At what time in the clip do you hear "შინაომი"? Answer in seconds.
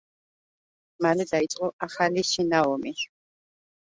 2.31-2.95